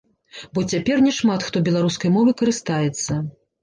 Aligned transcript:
Бо 0.57 0.63
цяпер 0.75 1.03
няшмат 1.09 1.47
хто 1.51 1.65
беларускай 1.71 2.17
мовай 2.19 2.41
карыстаецца. 2.43 3.25